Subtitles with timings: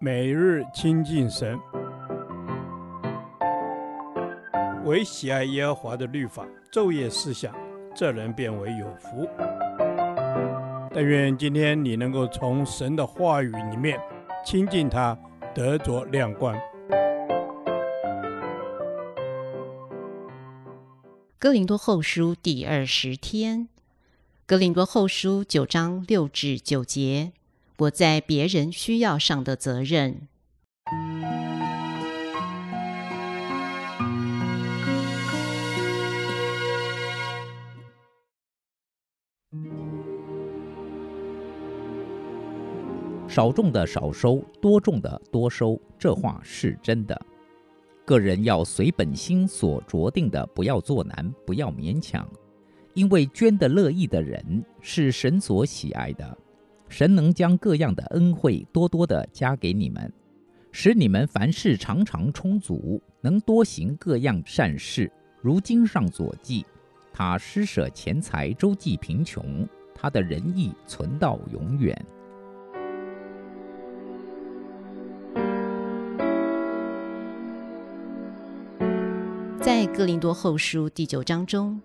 [0.00, 1.58] 每日亲近神，
[4.84, 7.54] 唯喜爱耶和华的律法，昼夜思想，
[7.94, 9.28] 这人便为有福。
[10.92, 14.00] 但愿今天你能够从神的话语里面
[14.44, 15.18] 亲近他，
[15.54, 16.56] 得着亮光。
[21.38, 23.68] 哥林多后书第二十天，
[24.46, 27.32] 哥林多后书九章六至九节。
[27.78, 30.28] 我在别人需要上的责任。
[43.26, 47.20] 少种的少收，多种的多收，这话是真的。
[48.04, 52.24] 个人要随本心所酌定的，不要做难，不要勉强，
[52.92, 56.38] 因为捐得乐意的人是神所喜爱的。
[56.88, 60.12] 神能将各样的恩惠多多的加给你们，
[60.70, 65.10] 使你们凡事常常充足，能多行各样善事。
[65.40, 66.64] 如经上所记，
[67.12, 72.06] 他施舍钱财，周济贫穷，他的仁义存到永远。
[79.60, 81.80] 在哥林多后书第九章中，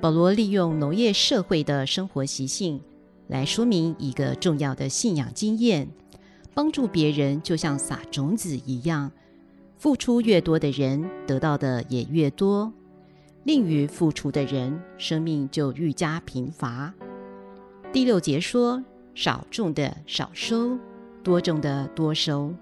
[0.00, 2.80] 保罗利用农业社会的生活习性。
[3.28, 5.88] 来说明一个重要的信仰经验：
[6.52, 9.10] 帮助别人就像撒种子一样，
[9.78, 12.70] 付出越多的人，得到的也越多；
[13.44, 16.92] 吝于付出的人，生命就愈加贫乏。
[17.92, 18.82] 第六节说
[19.14, 20.78] ：“少种的少收，
[21.22, 22.52] 多种的多收。”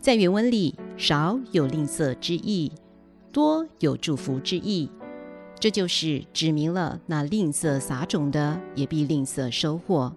[0.00, 2.72] 在原文里，“少”有吝啬之意
[3.30, 4.90] ，“多”有祝福之意。
[5.60, 10.10] 这就是指明了，那吝啬撒种的也必吝啬收获；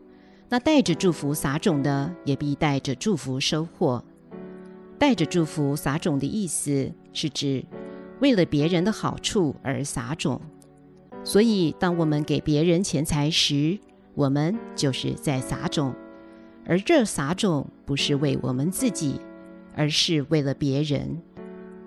[0.48, 4.02] 那带着祝福撒种的也必带着祝福收获。
[4.98, 7.66] 带着祝福撒种的意思是指
[8.22, 10.40] 为了别人的好处而撒种。
[11.26, 13.78] 所以，当我们给别人钱财时，
[14.14, 15.94] 我们就是在撒种。
[16.66, 19.20] 而这撒种不是为我们自己，
[19.76, 21.22] 而是为了别人。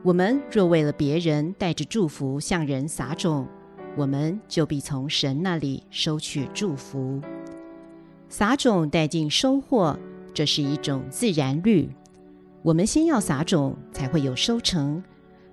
[0.07, 3.45] 我们若为了别人带着祝福向人撒种，
[3.97, 7.21] 我们就必从神那里收取祝福。
[8.29, 9.99] 撒种带进收获，
[10.33, 11.91] 这是一种自然律。
[12.63, 15.03] 我们先要撒种，才会有收成。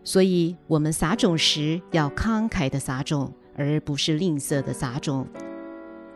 [0.04, 5.28] 所以，我们撒种时要慷慨的撒种，而不是吝啬的撒种。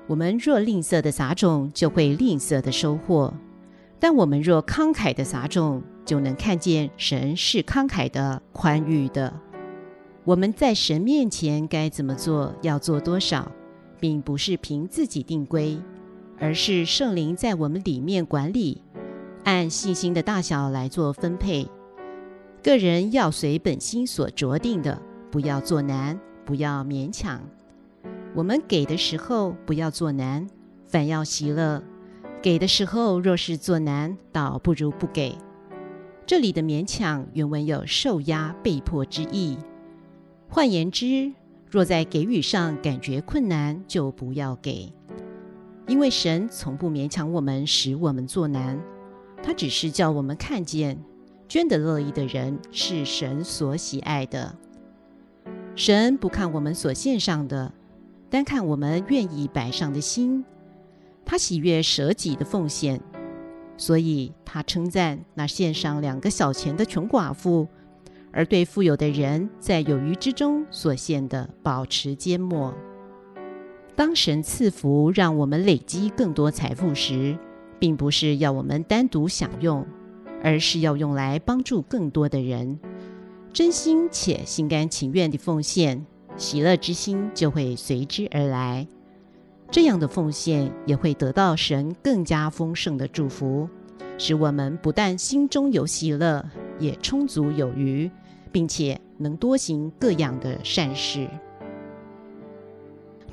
[0.05, 3.33] 我们若吝啬的撒种，就会吝啬的收获。
[3.99, 9.33] 但我们若慷慨的撒种，就能看见神是慷慨的、宽裕的。
[10.23, 13.51] 我们在神面前该怎么做，要做多少，
[13.99, 15.79] 并不是凭自己定规，
[16.37, 18.81] 而是圣灵在我们里面管理，
[19.45, 21.67] 按信心的大小来做分配。
[22.61, 27.41] 个人要随本心所酌定的，不要作难，不要勉强。
[28.35, 30.45] 我们给的时候，不要作难，
[30.85, 31.81] 反要喜乐。
[32.41, 35.35] 给的时候，若是作难，倒不如不给。
[36.25, 39.57] 这里的勉强原文有受压、被迫之意。
[40.47, 41.33] 换言之，
[41.69, 44.93] 若在给予上感觉困难，就不要给，
[45.87, 48.79] 因为神从不勉强我们，使我们作难。
[49.41, 50.97] 他只是叫我们看见，
[51.49, 54.55] 捐得乐意的人是神所喜爱的。
[55.75, 57.73] 神不看我们所献上的，
[58.29, 60.45] 单看我们愿意摆上的心。
[61.29, 63.01] 他喜悦舍己的奉献，
[63.75, 67.67] 所以他称赞那献上两个小钱的穷寡妇，
[68.31, 72.73] 而对富有的人在有余之中所献的保持缄默。
[73.93, 77.37] 当神赐福让我们累积更多财富时，
[77.77, 79.85] 并不是要我们单独享用，
[80.41, 82.79] 而是要用来帮助更多的人。
[83.51, 86.05] 真心且心甘情愿的奉献，
[86.37, 88.87] 喜乐之心就会随之而来。
[89.69, 93.69] 这样的奉献也会得到神更加丰盛的祝福，
[94.17, 96.43] 使我们不但心中有喜乐，
[96.79, 98.09] 也充足有余，
[98.51, 101.27] 并且能多行各样的善事。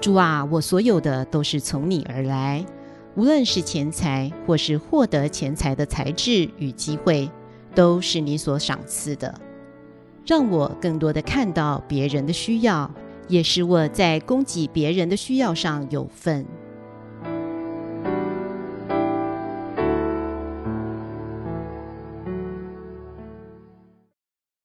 [0.01, 2.67] 主啊，我所有的都是从你而来，
[3.15, 7.31] 无论是钱财或是获得钱财的才智与机会，
[7.75, 9.33] 都是你所赏赐的，
[10.27, 12.91] 让我更多的看到别人的需要。
[13.29, 16.47] 也使我在供给别人的需要上有份。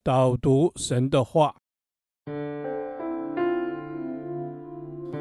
[0.03, 1.55] 导读神的话，《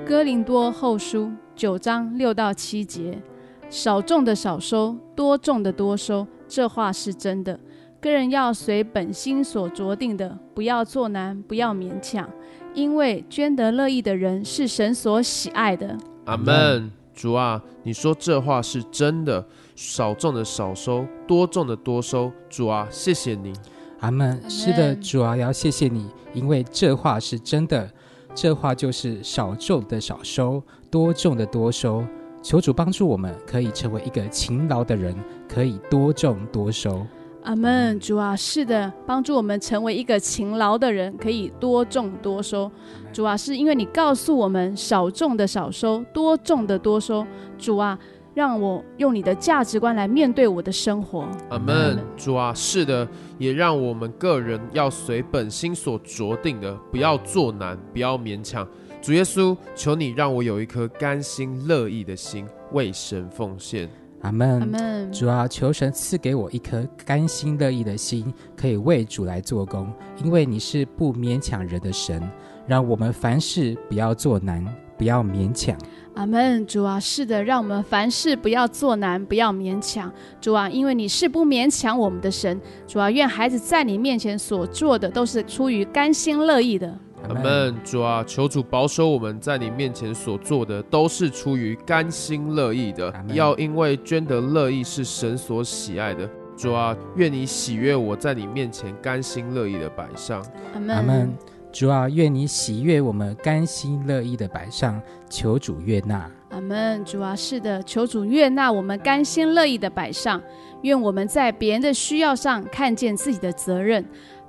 [0.07, 1.25] 哥林多后书》
[1.55, 3.21] 九章六到七节：
[3.69, 7.61] 少种的少收，多种的多收，这话是真的。
[8.01, 12.31] 个人要随本心所酌定的，不要做难，不要勉强，
[12.75, 15.97] 因为捐得乐意的人是神所喜爱的。
[16.27, 16.91] 阿门。
[17.15, 19.45] 主啊，你说这话是真的，
[19.75, 22.31] 少种的少收，多种的多收。
[22.49, 23.53] 主啊，谢谢你。
[23.99, 24.41] 阿门。
[24.49, 27.91] 是的，主啊，要谢谢你，因为这话是真的。
[28.35, 32.05] 这话就是少种的少收，多种的多收。
[32.41, 35.13] 求主帮助我们，可以成为一个勤劳的人，
[35.49, 37.05] 可以多种多收。
[37.45, 37.99] 阿门。
[38.01, 42.71] 主啊，是的，帮助我们成为一个勤劳的人，可以多种多收。
[43.13, 47.27] 主啊，是因为你告诉我们，少种的少收，多种的多收。
[47.57, 47.99] 主啊，
[48.35, 51.27] 让我用你的价值观来面对我的生活。
[51.49, 51.99] 阿门。
[52.17, 53.09] 主啊，是的，
[53.39, 58.67] 也让我们个人要随本心所酌定的，不要做难，不要勉强。
[59.01, 63.89] 主耶稣，求你让我有一颗甘心乐意的心，为神奉献。
[64.23, 64.61] 阿门。
[64.61, 65.13] 阿门。
[65.13, 69.93] 主啊，求神赐给我一颗甘心乐意的心，可以为主来做工，
[70.23, 72.23] 因为你是不勉强人的神。
[72.67, 74.63] 让我们凡事不要做难，
[74.99, 75.75] 不要勉强。
[76.15, 76.67] 阿门。
[76.67, 80.13] 主啊，是的，让我们凡事不要做难，不要勉强。
[80.39, 82.61] 主啊，因为你是不勉强我们的神。
[82.87, 86.95] 主啊，愿孩子在你面前所做的都是出于甘心乐意的。
[87.29, 96.29] 阿门，主啊，求主保守我们在你面前所做的都是出于甘心乐意的，要因为捐得乐意是神所喜爱的。
[96.57, 100.45] 主啊，愿你喜悦我在你面前甘心乐意的摆上。
[100.75, 101.33] 阿门。
[101.71, 106.29] 主啊，愿你喜悦我们甘心乐意的摆上，求主悦纳。
[106.49, 107.05] 阿门。
[107.05, 110.43] 主啊，是的，求主悦纳我们甘心乐意的摆上，
[110.83, 114.05] 愿我们在别人的需要上看见自己的责任。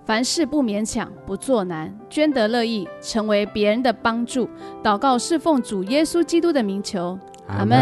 [0.09, 4.49] 凡事不勉强，不作难，捐得乐意，成为别人的帮助。
[4.83, 7.15] 祷告侍奉主耶稣基督的名求，
[7.45, 7.77] 阿门。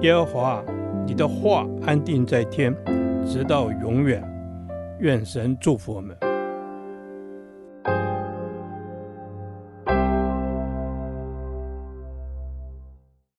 [0.00, 0.64] 耶和华，
[1.06, 2.74] 你的话安定在天，
[3.26, 4.24] 直到永远。
[5.00, 6.16] 愿神祝福我们。